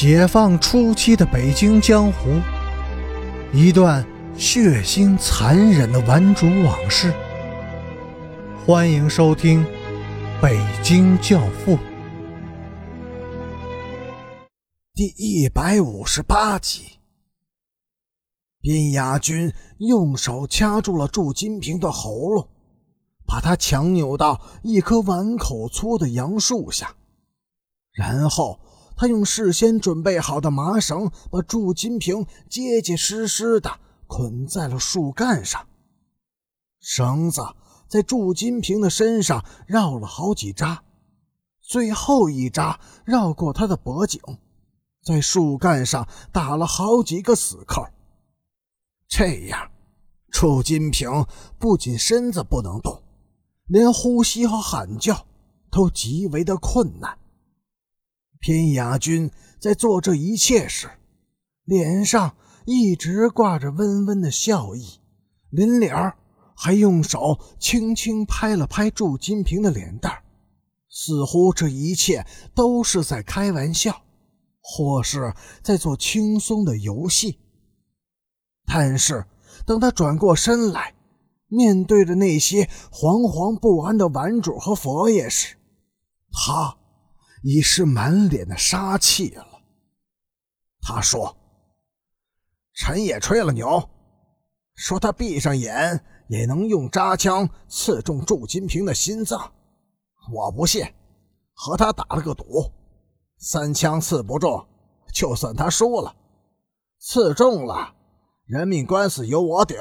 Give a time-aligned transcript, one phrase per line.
[0.00, 2.40] 解放初期的北京江湖，
[3.52, 7.12] 一段血腥残忍的顽主往事。
[8.64, 9.64] 欢迎收听
[10.40, 11.72] 《北京教父》
[14.94, 17.00] 第一百五十八集。
[18.60, 22.48] 边雅军用手掐住了祝金平的喉咙，
[23.26, 26.94] 把他强扭到一棵碗口粗的杨树下，
[27.92, 28.60] 然后。
[29.00, 35.68] 他用事先准备好的麻绳把祝金平结结实实的捆在了树干上，
[36.80, 37.40] 绳子
[37.86, 40.82] 在祝金平的身上绕了好几扎，
[41.60, 44.20] 最后一扎绕过他的脖颈，
[45.04, 47.86] 在树干上打了好几个死扣。
[49.06, 49.70] 这样，
[50.32, 51.24] 祝金平
[51.56, 53.00] 不仅身子不能动，
[53.66, 55.24] 连呼吸和喊叫
[55.70, 57.17] 都极为的困难。
[58.40, 60.88] 偏雅君在做这一切时，
[61.64, 65.00] 脸上一直挂着温温的笑意，
[65.50, 66.14] 临了
[66.54, 70.22] 还用手轻轻拍了拍祝金平的脸蛋
[70.88, 74.02] 似乎这一切都是在开玩笑，
[74.60, 77.38] 或是在做轻松的游戏。
[78.66, 79.26] 但是，
[79.66, 80.94] 等他转过身来，
[81.48, 85.56] 面对着那些惶惶不安的玩主和佛爷时，
[86.32, 86.77] 他。
[87.42, 89.46] 已是满脸的杀气了。
[90.80, 91.36] 他说
[92.74, 93.88] ：“陈也吹了牛，
[94.74, 99.52] 说他闭上眼也能用扎枪刺中祝金平的心脏。
[100.32, 100.84] 我不信，
[101.52, 102.44] 和他打了个赌，
[103.38, 104.66] 三枪刺不中，
[105.12, 106.14] 就算他输了；
[106.98, 107.94] 刺中了，
[108.44, 109.76] 人命官司由我顶。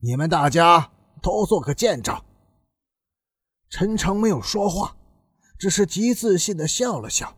[0.00, 2.18] 你们大家都做个见证。”
[3.70, 4.96] 陈诚没有说话。
[5.58, 7.36] 只是极自信的笑了笑，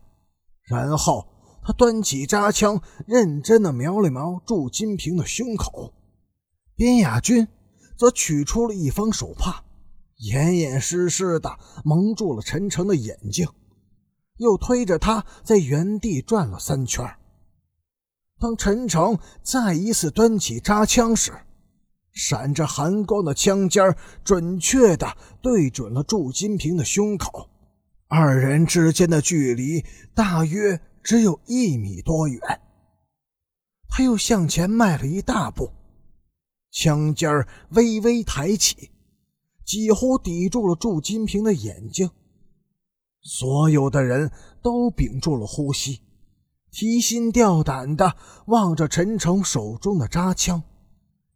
[0.63, 1.27] 然后
[1.63, 5.93] 他端起扎枪，认真的瞄了瞄祝金平的胸口。
[6.75, 7.47] 边雅军
[7.97, 9.63] 则取出了一方手帕，
[10.17, 13.47] 严严实实的蒙住了陈诚的眼睛，
[14.37, 17.05] 又推着他在原地转了三圈。
[18.39, 21.31] 当陈诚再一次端起扎枪时，
[22.11, 27.50] 闪着寒光的枪尖准确的对准了祝金平的胸口。
[28.13, 32.41] 二人之间的距离大约只有一米多远。
[33.87, 35.71] 他又向前迈了一大步，
[36.71, 38.91] 枪尖微微抬起，
[39.63, 42.11] 几乎抵住了祝金平的眼睛。
[43.21, 44.29] 所有的人
[44.61, 46.01] 都屏住了呼吸，
[46.69, 48.17] 提心吊胆的
[48.47, 50.61] 望着陈诚手中的扎枪。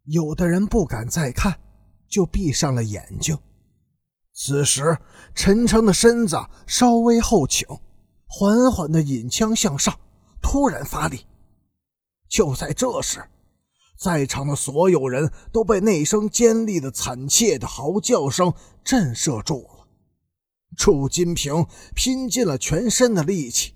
[0.04, 1.58] 有的人不敢再看，
[2.06, 3.38] 就闭上了眼睛。
[4.38, 4.98] 此时，
[5.34, 7.66] 陈诚的身子稍微后倾，
[8.26, 9.98] 缓缓的引枪向上，
[10.42, 11.24] 突然发力。
[12.28, 13.24] 就在这时，
[13.98, 18.52] 在场的所有人都被那声尖利的、惨切的嚎叫声
[18.84, 19.86] 震慑住了。
[20.76, 23.72] 祝金平拼尽了全身的力气，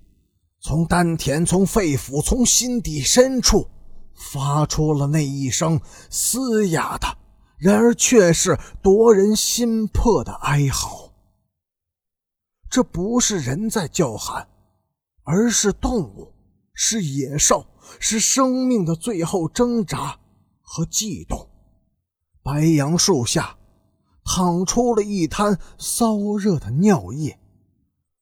[0.61, 3.67] 从丹田、从肺腑、从心底深处，
[4.15, 7.17] 发出了那一声嘶哑的。
[7.61, 11.13] 然而，却是夺人心魄的哀嚎。
[12.71, 14.49] 这不是人在叫喊，
[15.25, 16.33] 而是动物，
[16.73, 17.67] 是野兽，
[17.99, 20.19] 是生命的最后挣扎
[20.63, 21.49] 和悸动。
[22.43, 23.59] 白杨树下，
[24.25, 27.39] 淌出了一滩骚热的尿液，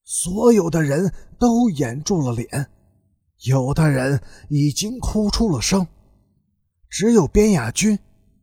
[0.02, 2.68] 所有的人都掩住了脸，
[3.44, 5.86] 有的人已经哭出了声，
[6.88, 7.96] 只有边雅君。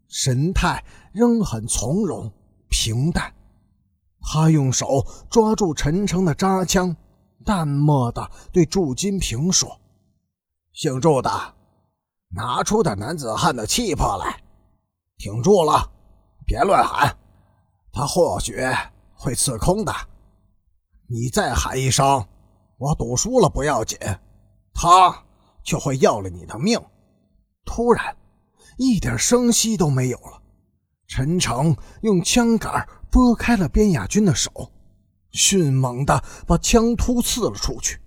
[0.07, 0.83] 神态
[1.13, 2.31] 仍很从容
[2.69, 3.33] 平淡，
[4.21, 6.95] 他用手抓住陈诚的扎枪，
[7.43, 9.79] 淡漠的对祝金平说
[10.73, 11.29] ：“姓祝的，
[12.29, 14.41] 拿出点男子汉的气魄来，
[15.17, 15.91] 挺住了，
[16.45, 17.17] 别乱喊，
[17.91, 18.57] 他或许
[19.13, 19.93] 会刺空的。
[21.07, 22.25] 你再喊一声，
[22.77, 23.97] 我赌输了不要紧，
[24.73, 25.23] 他
[25.63, 26.79] 就会要了你的命。”
[27.65, 28.15] 突然。
[28.77, 30.41] 一点声息都没有了。
[31.07, 34.71] 陈诚用枪杆拨开了边雅军的手，
[35.31, 37.99] 迅猛地把枪突刺了出去。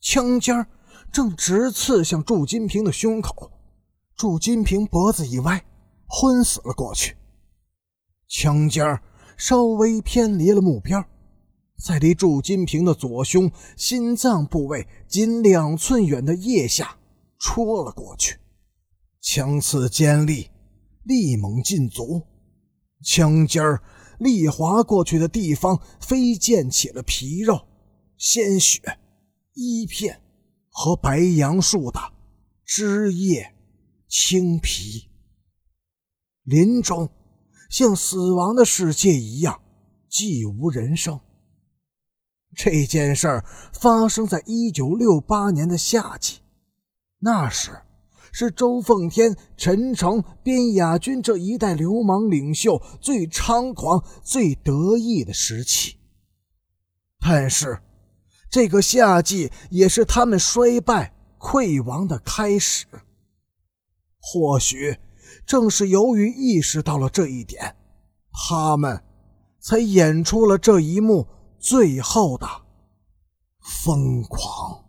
[0.00, 0.66] 枪尖
[1.12, 3.50] 正直刺向祝金平的胸口，
[4.16, 5.64] 祝金平脖子一歪，
[6.06, 7.16] 昏死了过去。
[8.26, 9.00] 枪尖
[9.36, 11.04] 稍微偏离了目标，
[11.78, 16.96] 在离祝金平的左胸心脏部位仅两寸远的腋下
[17.38, 18.38] 戳了过去。
[19.30, 20.48] 枪刺尖利，
[21.04, 22.22] 力猛劲足，
[23.04, 23.82] 枪尖儿
[24.18, 27.60] 力划过去的地方飞溅起了皮肉、
[28.16, 28.80] 鲜血、
[29.52, 30.22] 一片
[30.70, 32.00] 和白杨树的
[32.64, 33.54] 枝叶
[34.08, 35.10] 青皮。
[36.44, 37.10] 林中
[37.68, 39.60] 像死亡的世界一样，
[40.10, 41.20] 寂无人声。
[42.56, 46.38] 这件事儿发生在一九六八年的夏季，
[47.18, 47.82] 那时
[48.32, 55.96] 是周奉天、陈诚、边雅军这一代流氓领袖最猖狂、最得意的时期。
[57.20, 57.80] 但是，
[58.50, 62.86] 这个夏季也是他们衰败溃亡的开始。
[64.20, 64.98] 或许，
[65.46, 67.76] 正是由于意识到了这一点，
[68.32, 69.02] 他们
[69.60, 71.26] 才演出了这一幕
[71.58, 72.46] 最后的
[73.60, 74.87] 疯狂。